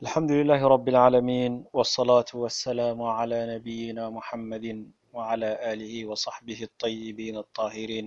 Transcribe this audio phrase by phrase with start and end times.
[0.00, 4.66] الحمد لله رب العالمين والصلاة والسلام على نبينا محمد
[5.12, 8.06] وعلى آله وصحبه الطيبين الطاهرين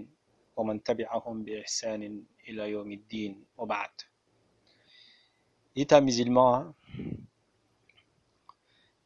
[0.57, 2.01] ومن تبعهم بإحسان
[2.49, 3.31] إلى يوم الدين.
[3.57, 3.93] وبعد.
[5.77, 6.73] إتا مزلما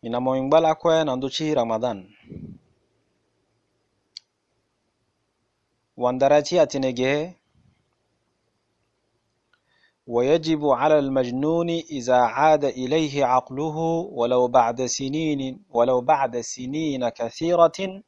[0.04, 1.98] من أموين بلا كوين عندو رمضان
[5.98, 7.36] واندراتي أتنجي
[10.08, 13.78] ويجب على المجنون إذا عاد إليه عقله
[14.12, 18.04] ولو بعد سنين ولو بعد سنين كثيرة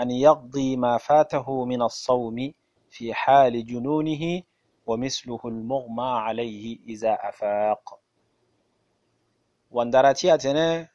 [0.00, 2.52] أن يقضي ما فاته من الصوم
[2.90, 4.42] في حال جنونه
[4.86, 7.98] ومثله المغمى عليه إذا أفاق.
[9.70, 10.88] واندراتي أتنا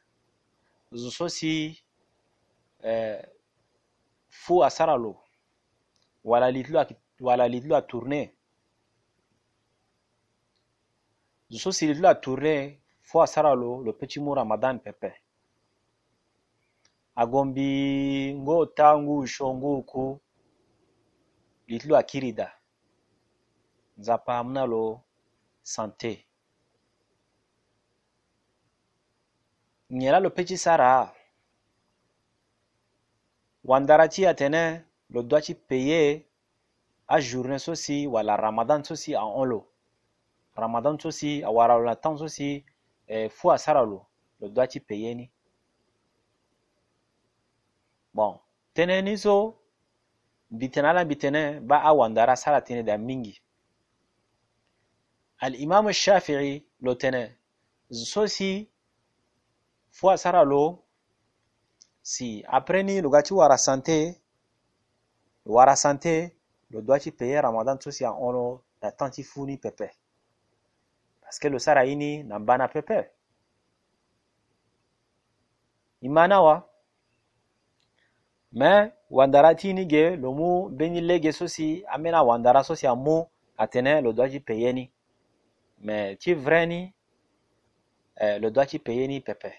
[0.92, 1.84] زوسوسي
[2.82, 3.28] آه،
[4.28, 5.16] فو أسرالو
[6.24, 6.84] ولا لتلو
[7.20, 7.80] ولا لتلو
[11.50, 15.10] Zuso siri la tourne fo asara lo lo petit mu Ramadan pepe.
[17.14, 20.20] Agombi ngo tangu shongu ku
[21.68, 22.48] litlu akirida.
[23.98, 25.02] Nzapa amna lo
[25.62, 26.24] santé.
[29.90, 31.12] Nyela lo petit sara.
[33.64, 36.24] Wandarati atene lo doit payer
[37.08, 39.69] a journée sosi wala Ramadan sosi a on lo.
[40.60, 42.64] ramadan sosi a warawla tan sosi
[43.06, 44.06] eh, fu a saralo
[44.40, 44.48] lo
[48.12, 48.38] bon
[48.74, 49.60] tene ni so
[50.50, 53.40] bitene ala bitene ba a wandara sara tene da mingi.
[55.38, 57.38] Alimamu shafii lo tene
[57.90, 58.68] sosi
[59.90, 60.82] fu a saralo
[62.02, 64.20] si après ni lo gati wara sante
[65.44, 66.36] wara sante
[66.70, 69.99] lo doati peye ramadan sosi a ono da tanti fu ni pepe.
[71.30, 73.12] Est-ce que le Saraini n'ambana pepe?
[76.02, 76.68] Imanawa.
[78.52, 84.40] Mais wandara tini ge lomu benile ge sosi amena wandara sosi amu atene lo doaji
[84.40, 84.90] peyeni.
[85.78, 86.92] Mais ti vreni
[88.16, 89.52] eh, le doaji peyeni pepe.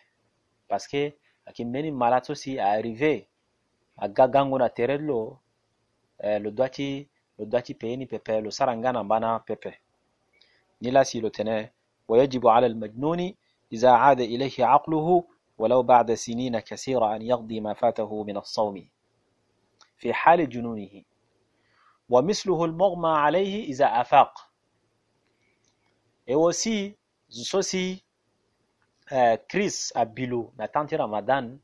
[0.67, 3.29] Parce que akimeni malade sosi a arrivé
[3.95, 5.39] a gagango na terelo
[6.19, 7.07] eh, lo doaji
[7.37, 9.79] lo doaji peyeni pepe lo sarangana ambana pepe.
[10.81, 11.69] نلاسيلوتنه
[12.07, 13.33] ويجب على المجنون
[13.73, 15.23] إذا عاد إليه عقله
[15.57, 18.89] ولو بعد سنين كثيرة أن يقضي ما فاته من الصوم
[19.97, 21.03] في حال جنونه.
[22.09, 24.51] ومثله المغمى عليه إذا أفاق.
[26.29, 26.95] إيوسي
[27.29, 28.03] زوسي
[29.11, 31.59] آه، كريس أبيلو نتانتي رمضان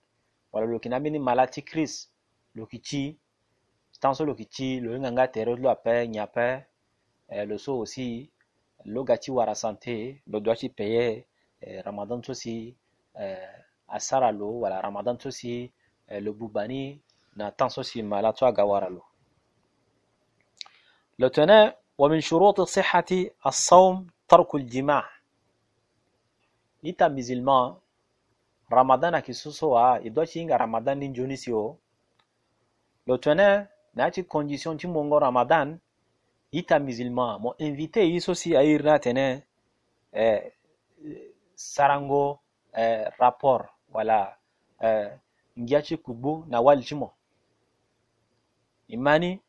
[0.53, 2.11] ولا لوكي نميني مالاتي كريس
[2.55, 3.17] لوكي تي
[4.01, 6.63] تانسو لوكي تي لوكي نغا تيرو لوكي نيابي
[7.31, 8.29] آه، لوسو أوسي
[8.87, 11.23] lokaci wara sante lo doit payer
[11.61, 12.75] eh, ramadan tosi
[13.19, 13.51] eh,
[13.87, 15.71] asara lo wala ramadan tosi
[16.07, 16.99] eh, lo bubani
[17.35, 19.03] na tan sosi mala to aga wara lo
[21.19, 23.09] lo tene ومن شروط صحة
[23.45, 23.95] الصوم
[24.29, 25.03] ترك الجماع
[26.85, 27.75] ita musulman
[28.69, 31.77] ramadan akisuso wa idochi inga ramadan din jonisio
[33.07, 33.67] lo tene
[33.97, 35.79] na ci condition ti mongo ramadan
[36.51, 39.43] ita musulman mo invité yi sosi a irna tene
[40.13, 40.53] eh,
[41.55, 42.39] sarango
[42.73, 44.37] eh, rapport wala
[44.81, 45.11] eh,
[45.59, 47.13] ngiachi kubu na walchimo
[48.87, 49.41] imani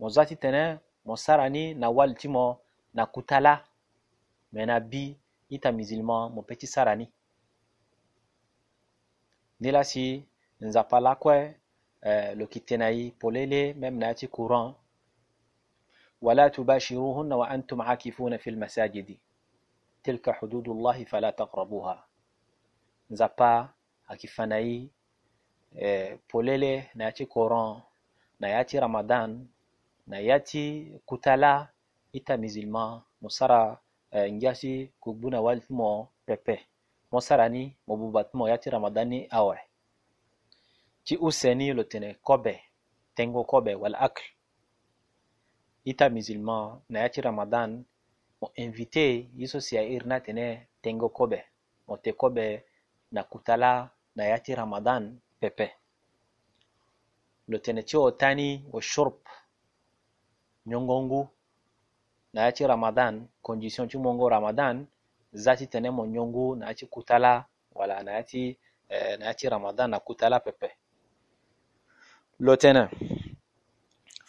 [0.00, 2.58] mo zati tene mo sarani na walchimo
[2.94, 3.64] na kutala
[4.52, 5.16] mena bi
[5.48, 7.08] ita musulman mo peti sarani.
[9.60, 10.24] Nilasi
[10.60, 11.54] nzapala kwe
[12.02, 14.74] eh, lo kitenai polele mem na yachi courant
[16.21, 19.17] ولا تباشروهن وأنتم عاكفون في المساجد
[20.03, 22.07] تلك حدود الله فلا تقربوها
[23.09, 23.73] nzapa
[24.07, 24.89] akifanai
[25.75, 27.81] eh, polele na yati coran
[28.39, 29.47] na yati ramadan
[30.07, 31.69] na yati kutala
[32.13, 33.77] ita musulman mo sara
[34.11, 36.65] eh, ngiasi kugbuna waltimo pepe
[37.11, 39.59] mo sarani mo bubatimo yati ramadan ni awe
[41.03, 42.61] ci useni lo tene kobe
[43.15, 44.23] tengo kobe wal akl
[45.90, 47.70] ita musulman na yaci ramadan
[48.40, 49.06] mo invité
[49.38, 50.46] yiso siya irna tene
[50.84, 51.40] tengo kobe
[51.88, 52.46] mo te kobe
[53.14, 53.72] na kutala
[54.16, 55.02] na yaci ramadan
[55.40, 55.66] pepe.
[57.48, 59.16] Lo tene ti otani tani wo shurb
[60.66, 61.22] nyongongu
[62.32, 63.14] na yaci ramadan
[63.46, 64.86] condition ti mongo ramadan
[65.32, 67.44] zati tene mo nyongu na yaci kutala
[67.74, 70.68] wala na eh, na yaci ramadan na kutala pepe.
[72.44, 72.88] Lo tene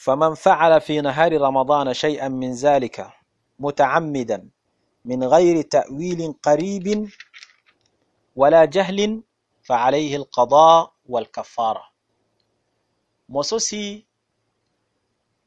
[0.04, 2.98] فمن فعل في نهار رمضان شيئا من ذلك
[3.60, 4.50] متعمدا
[5.06, 7.10] من غير تأويل قريب
[8.36, 9.24] ولا جهل
[9.64, 11.84] فعليه القضاء والكفارة.
[13.30, 14.06] موسوسي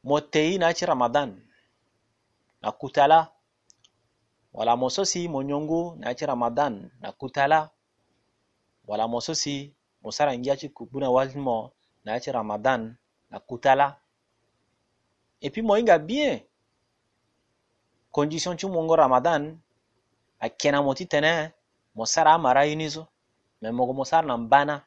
[0.04, 1.28] موتي ناتي رمضان
[2.64, 3.32] نكوتالا
[4.52, 7.70] ولا موسوسي مونيونغو ناتي رمضان نكوتالا
[8.88, 11.72] ولا موسوسي musara ngiachi kubuna walmo
[12.04, 12.96] naachi ramadan.
[13.30, 14.01] Nakutala
[15.42, 16.40] et puis moinga bien
[18.10, 19.58] condition chu mongo ramadan
[20.40, 21.52] akena moti tene
[21.94, 23.06] mosara amara yinizo
[23.60, 24.84] me mogo mosara na mbana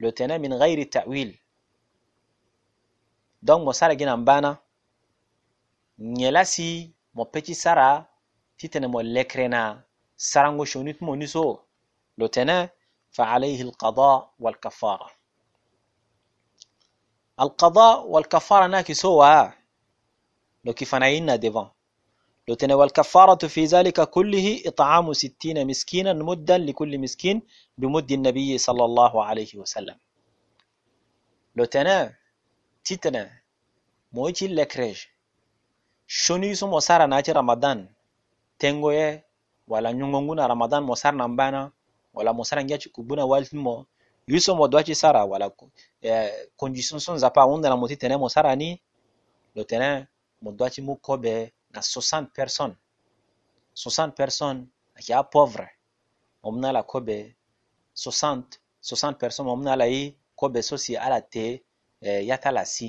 [0.00, 1.30] le tene min ghairi ta'wil
[3.42, 4.58] donc mosara gina mbana
[5.98, 6.68] nyelasi
[7.14, 8.06] mo peci sara
[8.56, 9.82] titene mo lekrena
[10.16, 11.44] sarango shonit mo niso
[12.18, 12.70] lo tene
[13.16, 15.10] فعليه القضاء والكفارة
[17.40, 19.52] القضاء والكفارة ناكي سوا
[20.64, 21.68] لو كيف نعينا ديفان.
[22.48, 27.42] لو تنوى الكفارة في ذلك كله إطعام ستين مسكينا مدا لكل مسكين
[27.78, 29.96] بمد النبي صلى الله عليه وسلم.
[31.56, 32.14] لو تنا
[32.84, 33.30] تتنا
[34.12, 34.98] مويتي لكريج.
[36.06, 37.88] شوني سو مسارا ناتي رمضان.
[38.58, 39.26] تنغوية
[39.68, 41.72] ولا نيونغونا رمضان مسار نمبانا
[42.16, 43.24] wala mo sara ngiachi kubuna
[44.26, 45.50] lisomo doaci sara wala
[46.02, 48.80] eh, condition so nzapa hunde na mo ti tene mo sara ni
[49.54, 50.08] lo tene
[50.42, 52.76] mo doaci mu kobe na 60 personnes?
[53.74, 55.68] 60 personnes ayeke apauvre
[56.42, 57.36] mo mû na ala kobe
[57.94, 61.62] 60 60 personnes mo mû na ala ye kobe so si ala te
[62.00, 62.88] eh, ya ti ala si.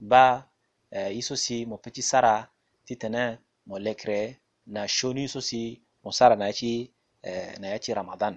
[0.00, 0.46] Ba
[0.90, 2.50] eh, ye so si mo peut ti sara
[2.86, 6.90] ti tene mo lekre na sioni so si mo sara na ya ti
[7.22, 8.34] eh, na ya ti ramadan.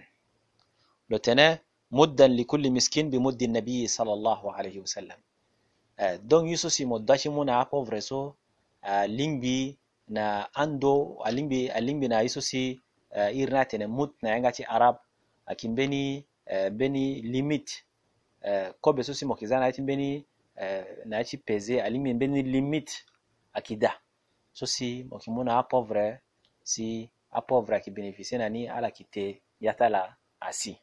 [1.10, 5.19] Lo tene مدا لكل مسكين بمد النبي صلى الله عليه وسلم
[6.25, 8.33] دون يسو سي مداشي منا بوفرسو
[9.17, 9.77] لينبي
[10.07, 14.95] na ando alimbi alimbi na iso si uh, irna tene mut na yanga ti arab
[15.45, 17.67] akimbeni uh, eh, beni limit.
[18.45, 20.25] Uh, kobe so si mokiza na beni
[20.61, 22.89] uh, na ti peze alimbi beni limit
[23.53, 23.91] akida
[24.53, 26.21] so si mokimu na apovre
[26.63, 30.77] si apovre aki beneficie na ni ala kite yatala asi.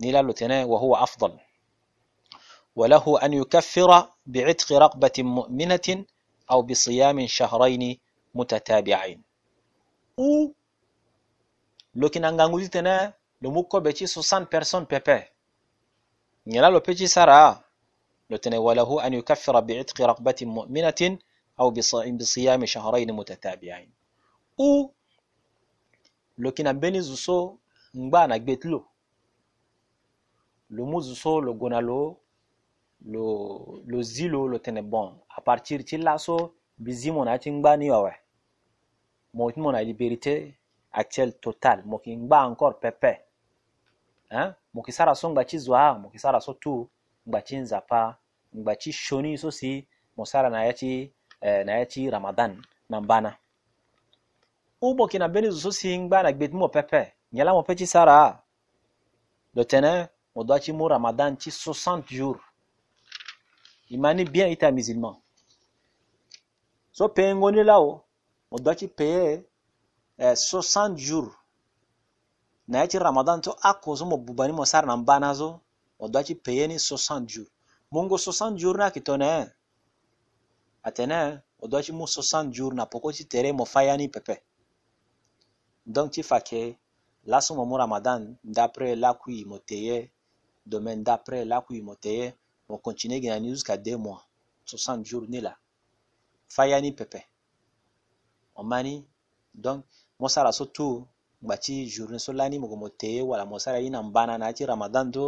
[0.00, 1.38] نيلا نيلالوتيني وهو أفضل.
[2.76, 6.04] وله أن يكفر بعتق رقبة مؤمنة
[6.50, 7.98] أو بصيام شهرين
[8.34, 9.22] متتابعين.
[10.18, 10.54] أو
[11.94, 15.22] لكن أنغانغوزيتنا لموكو بيتي سوسان بيرسون بيبي.
[16.46, 17.64] نيلا لو بيتي سارا
[18.30, 21.18] لتني وله أن يكفر بعتق رقبة مؤمنة
[21.60, 21.70] أو
[22.18, 23.90] بصيام شهرين متتابعين.
[24.60, 24.92] أو
[26.38, 27.56] لكن أبني زوسو
[27.94, 28.86] نبانا بيتلو
[30.68, 32.16] ti lo lo mu zo so lo gue na lo
[33.04, 37.38] lo lo zi lo lo tene bon à partir ti laso mbi zi mo na
[37.38, 38.12] ti ngba ni awe
[39.34, 40.54] mo ti mo na liberté
[40.92, 41.82] actuelle totale.
[41.84, 43.20] Mo yeke ngba encore pepe
[44.30, 44.54] hein?
[44.72, 46.88] mo yeke sara so ngba ti zo ahar mo yeke sara so tu
[47.26, 48.18] ngba ti nzapa
[48.56, 49.86] ngba ti shoni so si.
[50.16, 53.36] Mo sara na ya ti eh, na ya ti ramadan na mbana
[54.80, 58.42] ubo kina beni zo si ngba na gbet mo pepe nyala mo peti sara
[59.54, 62.38] le tene mo doit ci mu ramadan ci 60 jours.
[63.90, 65.16] Imani bien ita musulman.
[66.92, 68.04] So paye ngoni lao
[68.50, 69.42] mo doit ci paye
[70.18, 71.34] eh, 60 jours.
[72.68, 75.60] Na ci ramadan to akozo mo bubani mo sara na mbana zo
[75.98, 77.50] mo doit ci paye ni 60 jours.
[77.90, 79.50] Mungo 60 jours na kitone
[80.84, 84.36] atene mo doit ci mu 60 jours na poko ci tere mo fayani pepe.
[85.84, 86.78] Donc ti fa ke
[87.26, 90.12] laso mo mu ramadan d'après lakui mo teye
[90.68, 92.34] domaine d'après là kui mo teye
[92.68, 94.22] mo continue gina ni jusqu'à deux mois.
[94.64, 95.56] 60 journée là.
[96.48, 97.20] Fayani pepe.
[98.54, 99.04] O mani
[99.54, 99.84] donc
[100.18, 100.88] mo sara so tu
[101.42, 104.52] ngba ti journée so lani mogo mo teye wala mo sara ye na mbana na
[104.52, 105.24] ti ramadan do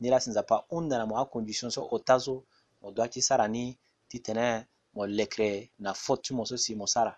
[0.00, 2.44] ni la sinza pa hunda na mo acondition so ota so
[2.82, 3.64] mo doit ti sara ni
[4.08, 7.14] ti tene mo lekre na faute ti mo so si mo sara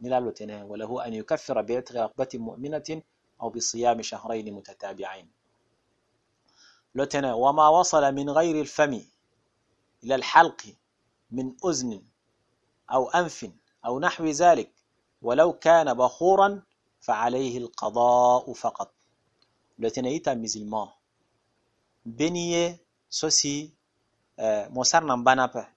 [0.00, 3.00] ni la lo tene wala hu an yukaffira bi itqi mu'minatin
[3.40, 5.26] aw bi siyami shahrayn mutatabi'ain
[6.94, 9.00] لتنا وما وصل من غير الفم
[10.04, 10.74] إلى الحلق
[11.30, 12.02] من أذن
[12.90, 13.50] أو أنف
[13.86, 14.70] أو نحو ذلك.
[15.22, 16.62] ولو كان بخورا
[17.00, 18.94] فعليه القضاء فقط.
[19.78, 20.88] لتنا يتا مزلمان
[22.06, 22.78] بنية
[23.10, 23.70] سوسي
[24.38, 25.68] آه مصرنا بنا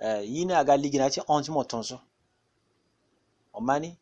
[0.00, 1.98] آه ينا أقال لجناتي أنت موتونسو
[3.58, 3.96] omani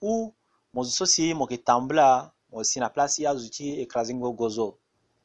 [0.00, 0.32] ou
[0.72, 4.14] mo so si mo yeke tambu la mo si na place ti azo ti écrasé
[4.14, 4.32] ngo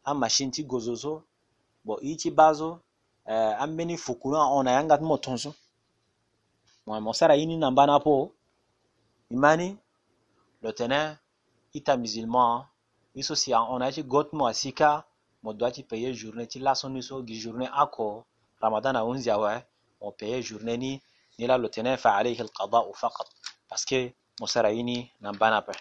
[0.10, 1.14] an machine ti gozo so
[1.86, 2.70] bon i ti ba so
[3.32, 5.52] eh, an mbeni fu kulu an ona yanga ti mo ton so
[6.86, 8.16] mo, mo sara ini na mbana apo
[9.34, 9.68] i mani
[10.64, 11.00] lo tene
[11.78, 12.54] i ta musulman
[13.20, 14.90] i so si an ona ti go ti mo asika
[15.44, 18.08] mo doit ti paye journée ti laso ni so gi journée ako
[18.64, 19.54] ramadan ahunzi awe
[20.00, 20.92] mo paye journée ni
[21.38, 23.28] ni la lo tene fa alayhi alqada'u faqat
[23.70, 24.00] parce que
[24.40, 25.76] mo sara ini na mbana ape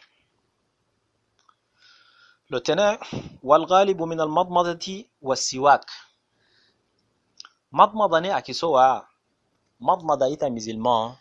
[2.50, 2.98] لتنا
[3.42, 5.86] والغالب من المضمضة والسواك
[7.72, 9.00] مضمضة ني أكسوا
[9.80, 11.14] مضمضة إتا مزلمان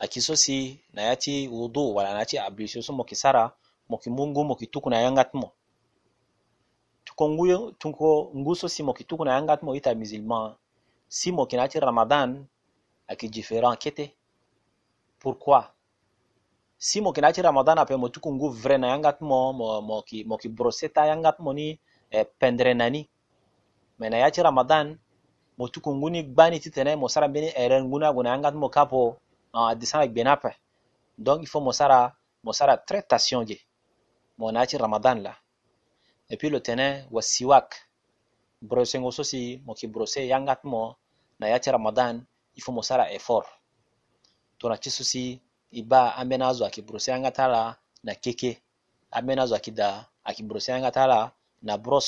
[0.00, 3.50] akiso si na ya ti wudu wala na ya ti ablution so mo yki sara
[3.88, 5.50] mo yki mungu mo yki tuku na yangat mo
[7.04, 10.54] tunko ngu, tunko ngu so si mo yki tuku na yangat mo ita musulman
[11.08, 12.46] si mo yki na ya ti ramadan
[13.08, 14.12] ayeke différent kete.
[15.18, 15.64] Pourquoi?
[16.78, 19.82] si mo yena ti ramadan ape mo tukun ngu vre na yanga ti mo mo,
[19.82, 21.74] mo, ki, mo ki brose ta yanga ti mo ni
[22.10, 23.02] eh, pendre na ni.
[23.98, 24.94] Me na ya ti ramadan
[25.58, 28.30] mo tukun ngu ni gba ni titene mo sara mbeni eren ngu ni ague na
[28.30, 29.18] yanga ti mo kapo
[29.54, 30.54] uh, ah, ade sara gbe ni ape.
[31.18, 33.58] Donc il faut mo sara mo sara très tation ge
[34.38, 35.34] mo na ya ti ramadan la.
[36.30, 37.74] Et puis lo tene wasiwak
[38.62, 40.94] brosengo so si mo yeke brose yanga ti mo
[41.40, 42.22] na ya ti ramadan
[42.54, 43.46] il faut mo sara effort.
[44.58, 45.40] Tongana ti so si
[45.71, 47.63] iba ambena zo aki brose yangata la
[48.03, 48.51] na keke
[49.17, 49.89] ambena zo aki da
[50.23, 51.19] aki brose yangata la
[51.61, 52.07] na bros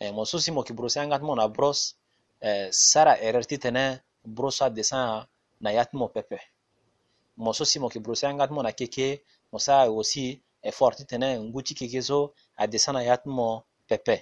[0.00, 1.78] eh, mo sosi mo ki brose yangat mo na bros
[2.40, 3.84] eh, sara erreur ti tene
[4.36, 5.26] brosa descend
[5.60, 6.38] na yat mo pepe
[7.36, 9.08] mo sosi mo ki brose yangat mo na keke
[9.52, 10.26] mo sara aussi
[10.62, 12.18] e forti tene nguti kekezo
[12.62, 13.48] adesana yatmo
[13.88, 14.16] pepe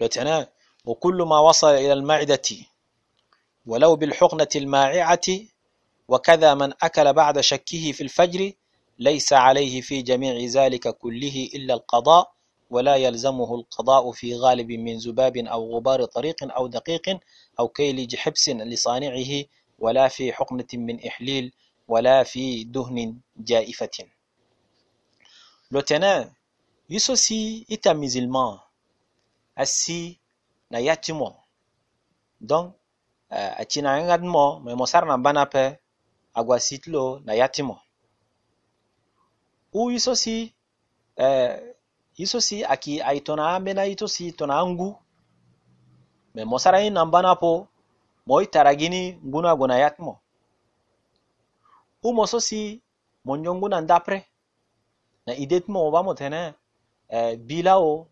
[0.00, 0.48] لو تنا
[0.84, 2.42] وكل ما وصل إلى المعدة
[3.66, 5.26] ولو بالحقنة المائعة
[6.07, 8.51] وكذا من أكل بعد شكه في الفجر
[8.99, 12.31] ليس عليه في جميع ذلك كله إلا القضاء
[12.69, 17.19] ولا يلزمه القضاء في غالب من ذباب أو غبار طريق أو دقيق
[17.59, 19.43] أو كيل حبس لصانعه
[19.79, 21.51] ولا في حقنة من إحليل
[21.87, 23.89] ولا في دهن جائفة.
[25.71, 26.29] Lieutenant
[26.89, 28.59] yuso si ita musulman
[29.55, 30.19] asi
[30.69, 31.29] na yati mo
[32.39, 32.75] donc
[33.31, 35.43] uh, aci na ngad mo me mo sar na bana
[36.39, 37.75] agwasitilo na yatimo.
[39.73, 40.53] U iso isosi
[41.15, 41.75] eh,
[42.23, 44.89] isosi aki aitona mena itosi tona ngu.
[46.33, 47.67] Me mosarayin namba na po
[48.27, 50.13] moi taragini nguna guna yatmo
[52.05, 52.81] u mososi
[53.25, 54.25] monjonguna ndapre.
[55.25, 56.53] Na idetmo obamo tene
[57.09, 58.07] eh, bilao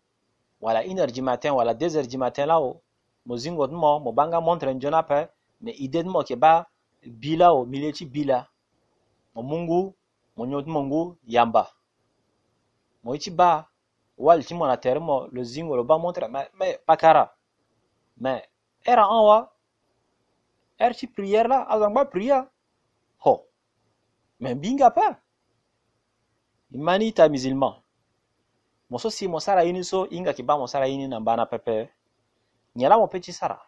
[0.60, 2.80] wala une heure matin wala deux heures matin lao
[3.26, 5.28] mo zingo mo mo banga montre njona pe
[5.60, 6.66] me idetmo ke ba
[7.10, 8.46] bi la o mile ti bi la
[9.34, 9.94] mo mungu
[10.36, 11.70] mo nyo ti mungu yamba.
[13.02, 13.68] Mo ye ti ba
[14.16, 17.30] wali ti mo na tere mo lo zingo lo ba montre me me pakara
[18.16, 18.42] me
[18.86, 19.38] ere an wa
[20.78, 22.46] ere ti prière la azo angba prière.
[23.24, 23.46] Ho
[24.40, 25.18] me mbinga pa.
[26.74, 27.74] E mani ti amusulman
[28.90, 31.36] mo so si mo sara ini so hinga yeke ba mo sara ini na mbâ
[31.36, 31.90] na pepe.
[32.74, 33.58] Nyen la mo peut ti sara.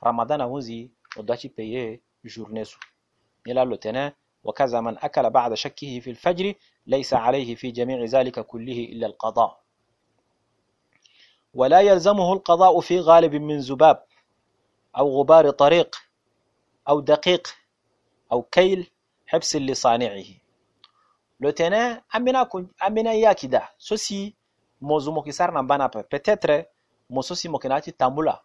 [0.00, 2.78] Ramadan ahunzi o doit ti paye جورنسو
[3.46, 4.12] إلى اللتنا
[4.44, 6.54] وكذا من أكل بعد شكه في الفجر
[6.86, 9.60] ليس عليه في جميع ذلك كله إلا القضاء.
[11.54, 14.04] ولا يلزمه القضاء في غالب من زباب
[14.98, 15.96] أو غبار طريق
[16.88, 17.48] أو دقيق
[18.32, 18.90] أو كيل
[19.26, 20.24] حبس لصانعه.
[21.40, 22.48] لتنا أمنا,
[22.86, 23.68] أمنا إياك ده.
[23.78, 24.34] سوسي
[24.80, 26.64] موزو مكسرنا بنا بتتر
[27.10, 28.42] موسوسي مكناتي تامولا.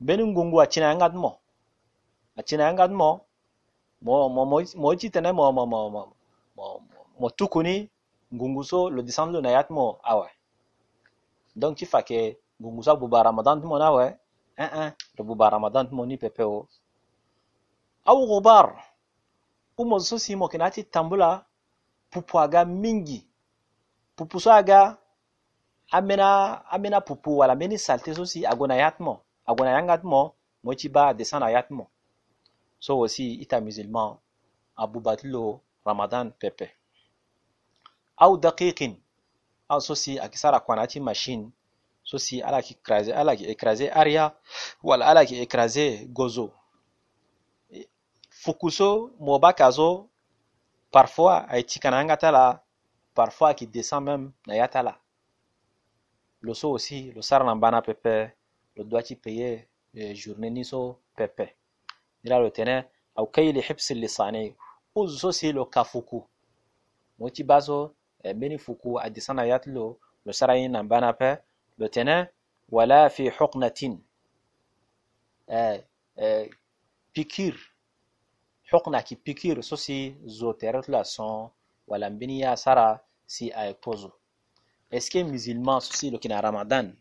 [0.00, 1.40] benin gungu a cinayen admo
[2.38, 3.20] 咪戰領緊我，
[4.04, 6.02] 我我 moi moiti tene mo mo mo mo
[6.54, 6.80] mo
[7.18, 7.90] mo tukuni
[8.30, 9.42] ngunguso lo ah disanlo ah oh.
[9.42, 10.28] ah, na yat mo awe
[11.56, 14.06] donc ti fa ke ngunguso abuba ramadan ti mo na awe
[14.54, 16.68] eh eh lo buba ramadan ti mo ni pepe o
[18.06, 18.66] awu gubar
[19.76, 21.42] umo so si mo kina ti tambula
[22.10, 23.26] pupu aga mingi.
[24.16, 24.96] Pupu so aga
[25.90, 30.34] amena amena pupu wala meni salte so si agona yat mo agona yanga ti mo
[30.62, 31.90] mo ti ba descendre na yat mo
[32.78, 34.16] so aussi ita musulman
[34.76, 36.70] abubatlo ramadan pepe
[38.16, 38.94] au daqiqin
[39.68, 41.52] au so si akisara kwanati machine
[42.08, 44.32] so si ala ki écraser ala ki écraser aria
[44.82, 46.46] wala ala ki écraser gozo.
[48.30, 50.08] Fukuso mobakazo
[50.90, 52.62] parfois aiti kana ngata la
[53.14, 54.94] parfois qui descend même na yata la
[56.40, 58.32] le so aussi le sar na bana pepe
[58.76, 61.57] le doit y payer eh, journée ni so pepe
[62.28, 62.76] ila le tene
[63.18, 64.54] au kayli hibs lisani
[64.94, 66.20] uzu so si lo kafuku
[67.18, 67.94] moti baso
[68.24, 71.30] eh, beni fuku a descend na yat lo le sar na bana pe
[71.80, 72.16] le tene
[72.76, 73.94] wala fi huqnatin
[75.48, 75.78] eh,
[76.16, 76.46] eh,
[77.14, 77.58] piqûre
[78.70, 81.50] حقنة qui piqûre so si zoothérapie la son
[81.86, 84.12] wala mbini ya sara si ay pozo
[84.90, 86.92] est ce que musulman si lo kina ramadan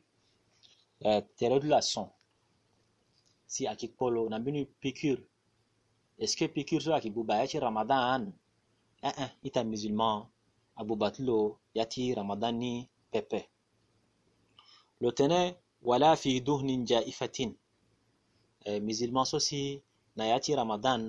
[1.02, 1.22] eh,
[1.64, 2.10] la son
[3.54, 5.24] si aki polo na mbini piqûre
[6.38, 8.22] que piqûre so aki buba yachi ramadan?
[9.08, 10.18] Eh eh ita musulman
[10.80, 11.38] abubatlo
[11.78, 12.74] yati ramadan ni
[13.12, 13.40] pepe.
[15.02, 15.40] Lo tene
[15.90, 17.52] wala fi duhnin jaifatin.
[18.66, 19.82] Eh, musulman so si
[20.18, 21.02] na yati ramadan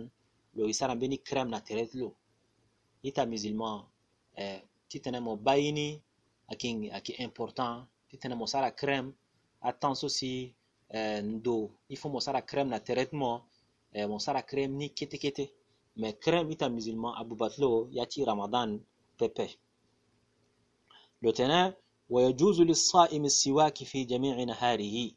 [0.56, 2.08] lo isara mbini crème na teretlo
[3.02, 3.78] ita musulman
[4.36, 5.88] eh, titene mo bayini
[6.52, 9.12] aki, aki important titene mo sara crème
[9.60, 10.08] atan so
[11.22, 13.30] ndo il faut mo sara crème na teret mo
[13.96, 15.44] eh, mo sara crème ni kete kete
[15.96, 18.70] mais crème ita musulman abubatlo yati ramadan
[19.18, 19.46] pepe
[21.22, 21.60] lo tene
[22.10, 25.10] ويجوز للصائم السواك في جميع نهاره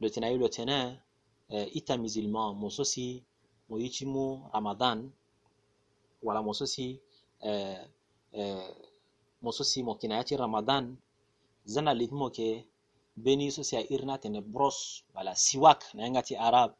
[0.00, 1.00] lo tene ayi lo tene
[1.48, 3.24] eh, ita musulman mo so si
[3.68, 4.98] mo yici mu ramadan
[6.22, 6.64] wala mo so
[7.44, 7.84] eh,
[8.32, 8.70] eh,
[9.42, 10.96] mo so mo kina ramadan
[11.64, 12.64] zana litmo ke
[13.23, 16.71] beni so si a irna tene bros wala siwak na yanga ti arab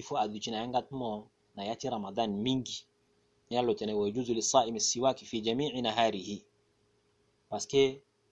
[0.00, 1.10] ifo aduci na yanga mo
[1.56, 2.78] na yaci ramadan mingi
[3.50, 6.44] yalo tene wa yujuzu lisaimi siwaki fi jami'i naharihi
[7.48, 7.82] parce que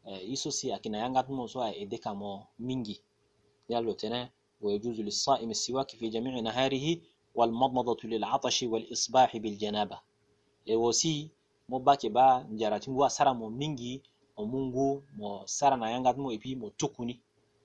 [0.09, 2.97] eh, iso si akina yanga mo so a edeka mo mingi
[3.69, 4.31] yalo tene
[4.61, 6.97] ويجوز للصائم السواك في جميع نهاره
[7.35, 9.99] والمضمضة للعطش والإصباح بالجنابة
[10.67, 11.31] e wosi
[11.69, 14.03] mo bake ba njarati wa sara mo mingi
[14.37, 16.29] mo mungu mo sara na yangat mo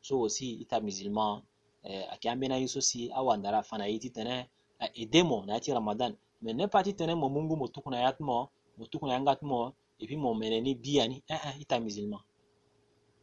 [0.08, 1.34] so aussi i ta musulman
[1.88, 4.34] eh, ake an bena yeso si awandara fana ye ti tene
[4.94, 6.12] e demo na ye ti ramadan.
[6.42, 8.38] Me ne pati tene mo mungu mo tukuna ya ti mo
[8.78, 9.60] mo tukuna yanga ti mo
[10.00, 12.20] e puis mo mene ni bi ani eh, eh, i ta musulman.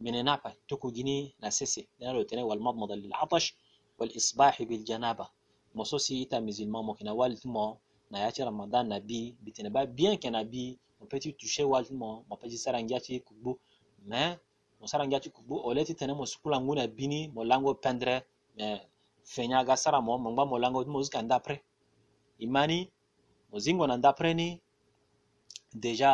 [0.03, 1.81] Mene na pa tokogini na sese.
[1.99, 3.47] Dena lo tene walmadmada lilatash
[3.97, 5.25] walisbahi biljanaba
[5.75, 7.65] mo so si i ta musulman mo yeke na wali ti mo
[8.11, 11.19] na ya ti ramadan na bi mbi tene ba bien yeke na bi mo peut
[11.23, 13.51] ti touché wali ti mo mo peut ti sara ngia ti kugbu
[14.09, 14.37] mais
[14.79, 18.15] mo sarangia ci kubu o leti tene mo sukula nguna bini mo lango pendre
[18.57, 18.81] mais
[19.23, 21.55] fenya ga sara mo mo ngba mo lango mo zika ndapre
[22.45, 22.91] imani
[23.51, 24.61] mo zingo na ndapre ni
[25.73, 26.11] deja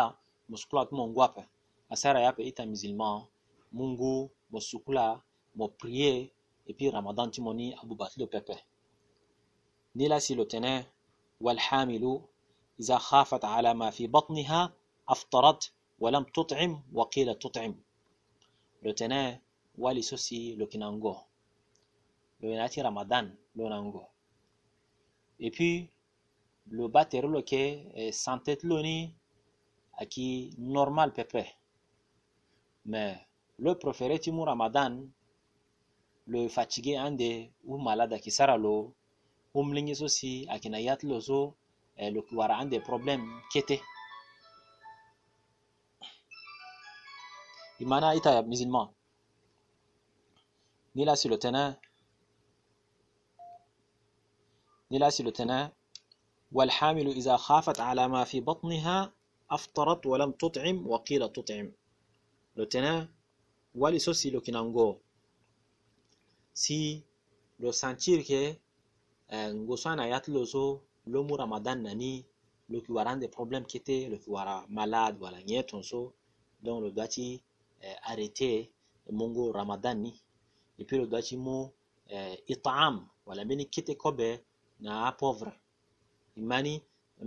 [0.49, 1.43] mo sukula mo ngwape
[1.89, 3.25] asara yape ita musulman
[3.71, 5.21] mungu mo sukula
[5.55, 6.29] mo prier
[6.67, 8.55] et puis ramadan ti mo ni abubatilo pepe
[9.95, 10.85] ni la si lo tene
[11.41, 12.21] والحامل
[12.79, 14.73] إذا خافت على ما في بطنها
[15.09, 17.75] أفطرت ولم تطعم وقيل تطعم
[18.81, 19.21] le lotene
[19.83, 21.13] wali sosi lokinango
[22.41, 24.03] loinati ramadan lonango
[25.39, 25.89] et puis
[26.69, 27.63] le lo batero lo ke
[28.11, 28.97] santet loni
[30.01, 31.43] aki normal pepe
[32.85, 33.15] mais
[33.59, 34.93] le préféré ti mu ramadan
[36.27, 37.29] le fatigué ande
[37.63, 38.73] u malade aki sara lo
[39.59, 41.39] umlingi so si aki na yat lo so
[41.97, 43.77] eh, lo wara ande problème kete
[47.81, 48.87] يمانا إتا يا ابن زلمان.
[50.95, 51.63] نيلا سلوتنا
[54.91, 55.71] نيلا سلوتنا
[56.51, 59.13] والحامل إذا خافت على ما في بطنها
[59.51, 61.71] أفطرت ولم تطعم وقيل تطعم.
[62.55, 63.09] لوتنا
[63.75, 64.97] ولي سوسي لوكينانغو
[66.53, 67.03] سي
[67.59, 68.55] لو سانتير كي
[69.31, 72.25] آه، نغوسان آيات لوزو لومو رمضان ناني
[72.69, 76.11] لو كي واران دي بروبليم كيتي لو كي وارا مالاد ولا نيتونسو
[76.63, 77.41] دون لو داتي
[78.09, 78.55] arrêter
[79.19, 80.13] mongo ramadan ni
[80.79, 81.57] et puis lo doit ti mu
[82.09, 82.93] eh, itam
[83.25, 84.29] wala mbeni kete kobe
[84.79, 85.51] na pauvre
[86.41, 86.73] imani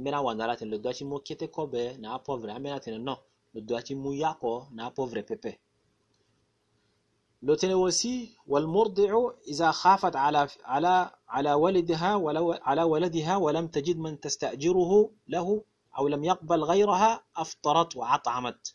[0.00, 3.18] mbena wandala tene lo ti mu kete kobe na pauvre ambena tene non
[3.54, 5.52] lo ti mu yako na pauvre pepe
[7.46, 14.20] لو تنوسي والمرضع إذا خافت على على على ولدها ولو على ولدها ولم تجد من
[14.20, 15.62] تستأجره له
[15.98, 18.74] أو لم يقبل غيرها أفطرت وأطعمت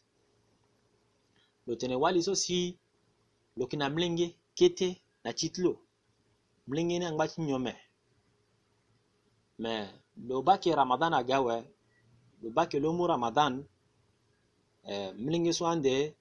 [1.69, 2.58] lotenewali so si
[3.58, 4.89] loki na mlenge kete
[5.23, 5.73] na ti ti lo
[6.67, 7.73] mlenge ni angba ti nyo me
[9.60, 9.73] me
[10.27, 10.43] lo
[10.75, 11.58] ramadan aga awe
[12.41, 13.53] lo ba yeke lo mu ramadan
[14.91, 16.15] eh, mlenge so ande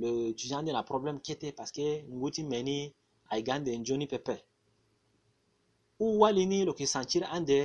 [0.00, 2.94] lo ti na problème kete parce que ngu ti me ni
[3.32, 4.36] aiga ande pepe
[5.98, 7.58] uwali ni lo yeke ande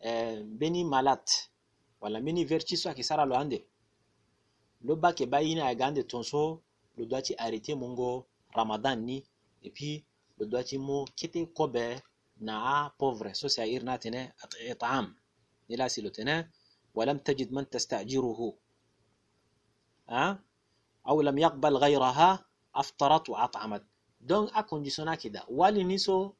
[0.00, 1.32] eh, mbeni malade.
[2.00, 3.66] Wala mbeni vertu so ayeke sara lo ande
[4.86, 5.60] lo ba yeke ba ye ni
[6.98, 8.08] lo doiti arrêter mongo
[8.58, 9.16] ramadan ni
[9.66, 10.04] et puis
[10.38, 11.84] lo doiti mo kete kobe
[12.46, 12.54] na
[12.98, 14.20] pauvre so si irna tene
[14.72, 15.04] itam
[15.72, 16.36] ila si lo tene
[16.98, 18.40] ولم تجد من تستأجره
[20.08, 20.38] ها أه؟
[21.08, 23.84] أو لم يقبل غيرها أفطرت وأطعمت
[24.52, 26.34] a conditionna kida wali ni so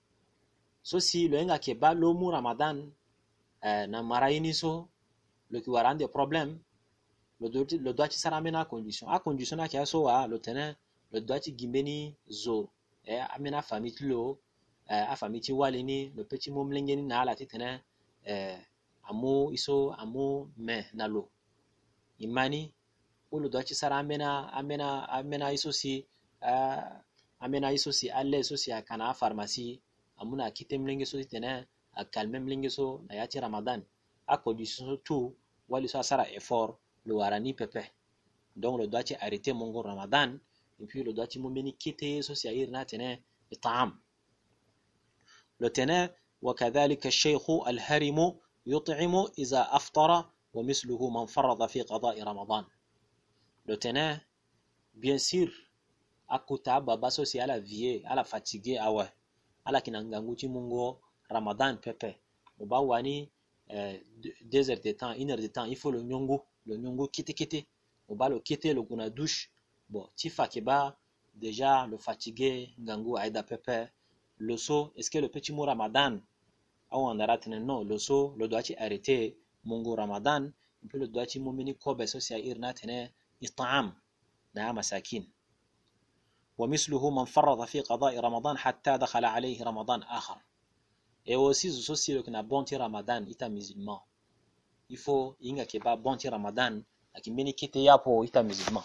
[0.82, 2.90] si lo yenga ke ba lo mu ramadan
[3.62, 4.88] eh, na marayi ni so
[5.50, 5.94] lo ki wara
[7.40, 10.38] ande problem le doit ci sara mena condition a condition na kia so wa le
[10.38, 10.76] tene
[11.12, 12.68] le doit gimbeni zo
[13.04, 14.38] e amena fami ti lo
[14.88, 17.82] eh, a fami ti wale ni le petit mo mlenge ni na ala ti tene
[18.24, 18.58] eh,
[19.08, 21.28] amu iso amu me na lo
[22.18, 22.72] imani
[23.32, 26.06] le doit ci sara amena amena amena iso si
[26.42, 26.92] uh,
[27.40, 29.80] amena iso si alle iso si akana a pharmacie
[30.20, 33.80] amuna kite mlenge so ti tene a calme mlenge so na ya ti ramadan
[34.26, 35.34] a condition so tu
[35.68, 36.76] wali so a sara effort
[37.07, 37.83] le warani pepe
[38.55, 40.37] donc le doit arrêter mongo ramadan
[40.79, 43.99] et puis le doit mumeni kite so si ayir na tene itam
[45.59, 46.09] le tene
[46.43, 52.65] وكذلك الشيخ الهرم يطعم إذا أفطر ومثله من فرض في قضاء رمضان
[53.65, 54.19] le tene
[54.93, 55.47] bien sûr
[56.27, 59.07] akuta baba so si ala vie ala fatigué awa
[59.65, 62.19] ala kinangangu ti mungo ramadan pepe
[62.59, 63.31] oba wani
[63.71, 63.97] euh,
[64.51, 67.33] deux heures de temps une heure de temps il faut le nyongo le nyongo kete
[67.39, 67.59] kete
[68.09, 69.41] o ba lo kete lo kuna douche
[69.91, 70.77] bon ti fa ke ba
[71.43, 72.51] déjà le fatigué
[72.83, 73.77] ngangu aida pepe
[74.47, 76.13] le so est ce que le petit mot ramadan
[76.91, 80.41] au on aura tene non le so le doit ci arrêter mungu ramadan
[80.83, 82.97] et puis le doit ci mumini kobe so si irna tene
[83.41, 83.85] itam
[84.53, 85.25] na masakin
[86.57, 90.37] ومثله من فرط في قضاء رمضان حتى دخل عليه رمضان آخر
[91.25, 93.99] et aussi zo so si le na bon ti ramadan ita musulman
[94.88, 96.72] i fo i ŋa keba bonti ramadan
[97.16, 98.84] aki mbeni kite yapo ita musulman.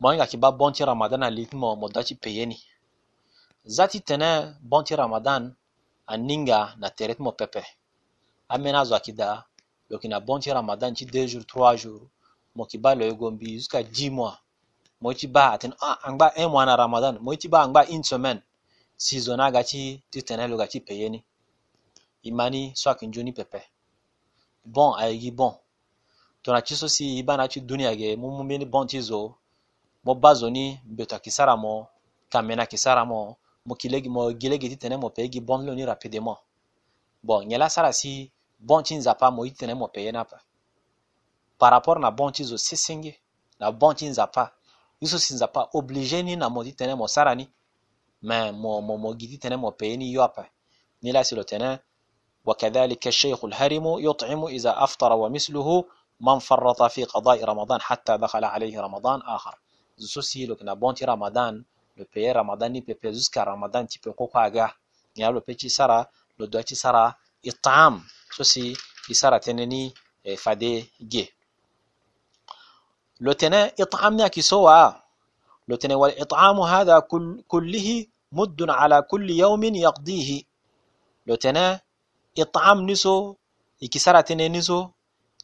[0.00, 2.56] Mo i ŋa keba bonti ramadan a litin mo mo dachi peyeni
[3.76, 4.30] zati tene
[4.70, 5.42] bonti ramadan
[6.06, 7.62] a ninga na teret mo pepe
[8.54, 9.30] amena zo aki da
[9.88, 12.04] lo yeki na bonti ramadan ti deux jours trois jours
[12.56, 14.36] mo yeki ba lo e go mbi jusqu'à dix mois.
[15.00, 17.14] Mo ti ba atene ah, angba un mois na ramadan.
[17.24, 18.40] Mo ti ba angba une semaine.
[18.96, 21.18] Si zo na aga ti titene lo ga ti peyeni
[22.28, 23.60] i mani so ayeke nzoni pepe
[24.74, 25.52] bɔŋ eh, a yi bɔŋ
[26.42, 29.34] tona chisosi iba na chi duniage mumumini bɔnti zo oh.
[30.04, 31.72] mo ba zoni mbeta kisara mo
[32.32, 36.38] kamena kisara mo mo kilegi mo gilegi titene mo pegi bɔn loni rapidement.
[37.22, 38.30] Bon nyela sara si
[38.68, 40.12] bɔnti nzapa mo itene mo peye
[41.58, 43.12] par rapport na bɔnti zo sesenge
[43.58, 44.52] na bɔnti nzapa
[45.00, 47.48] ye so si nzapa oblige ni na mo titene mo sara ni.
[48.22, 50.46] Me mo mo mo gi titene mo peye ni yo apa
[51.02, 51.42] ni la si lo
[52.46, 55.84] وكذلك الشيخ الهرم يطعم إذا أفطر ومثله
[56.20, 59.58] من فرط في قضاء رمضان حتى دخل عليه رمضان آخر.
[59.98, 61.64] زوسي لو كنا بونتي رمضان
[61.96, 64.70] لو بي رمضان ني بي زوسكا رمضان تي بي كوكا غا
[65.16, 66.06] يا لو بي تشي سارا
[66.38, 67.14] لو دو تشي سارا
[67.46, 68.02] اطعام
[68.36, 68.76] سوسي
[69.08, 69.94] دي سارا تنني
[70.36, 71.32] فادي جي
[73.20, 74.92] لو تنا اطعامنا كي سوا
[75.68, 80.42] لو تنا والاطعام هذا كل كله مد على كل يوم يقضيه
[81.26, 81.80] لو تنا
[82.38, 83.34] إطعام نسو
[83.82, 84.88] يكسر تين نسو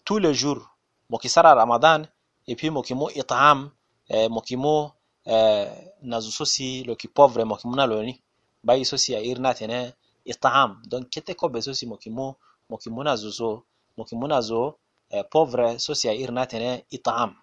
[0.06, 0.68] طول الجور.
[1.10, 2.06] مكسر رمضان
[2.48, 3.70] يبي مكيمو إطعام
[4.10, 4.90] آه، مكيمو
[5.26, 8.20] آه، نزوسوسي لو كي بوفر مكمونا لوني
[8.64, 9.92] باي سوسي اير تين
[10.28, 10.82] إطعام.
[10.86, 12.34] دون كتك سوسي مكيمو
[12.70, 13.62] مكمونا زوزو
[13.98, 14.72] مكمونا زو
[15.12, 17.36] آه، بوفر سوسي اير تين إطعام.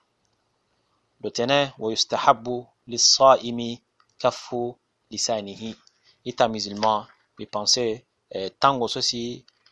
[1.22, 3.78] لو تين ويستحب للصائم
[4.20, 4.56] كف
[5.12, 5.74] لسانه.
[6.28, 7.08] إتا مزلما
[7.38, 8.04] بي بانسي
[8.36, 9.22] Eh, tango so si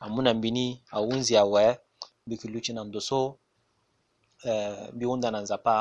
[0.04, 0.66] amu na mbini
[0.96, 1.66] ahunzi awe
[2.26, 3.20] mbi kiluti na ndo so
[4.94, 5.76] mbi eh, hunda na nzapa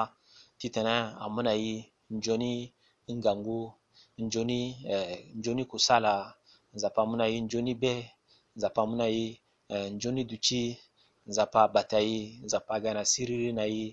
[0.58, 1.74] titene amu na ye
[2.16, 2.52] nzoni
[3.16, 3.60] ngangu
[4.24, 4.60] nzoni
[4.92, 6.12] eh, nzoni kosala
[6.74, 7.94] nzapa amu na ye nzoni be
[8.56, 9.26] nzapa amu na ye
[9.94, 10.62] nzoni duti
[11.28, 13.86] nzapa abata ye nzapa aga na siriri na ye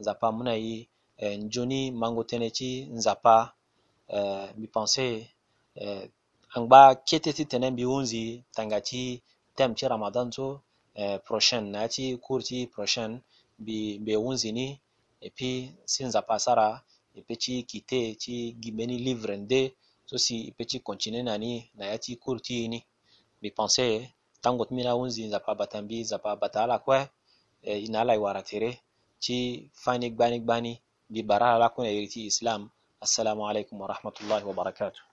[0.00, 0.76] nzapa amu na ye
[1.44, 3.34] nzoni mango tënë ti nzapa
[4.56, 5.06] mbi pense
[6.56, 8.22] angba kete ti tene mbi hunzi
[8.56, 9.02] tanga ti
[9.56, 10.46] tem ti ramadan so
[11.00, 13.12] eh, prochaine na ti cours ti prochain
[14.02, 14.66] mbi hunzi ni
[15.20, 15.58] e puis
[15.92, 16.68] si nzapa asara
[17.18, 19.60] e peut ti kite ti gi mbeni livre nde
[20.08, 22.78] so si e peut ti continue na ni na ya ti cours ti ni.
[23.38, 23.86] Mbi pense
[24.42, 26.98] tango ti mbi na hunzi nzapa abata mbi nzapa abata ala kue
[27.68, 28.70] e, ina ala e wara tere.
[29.22, 29.36] Ti
[29.82, 30.72] fani gbani gbani
[31.10, 32.60] mbi bara ala lakue na iri ti islam.
[33.04, 35.09] Assalamu alaikum warahmatullahi wabarakatuh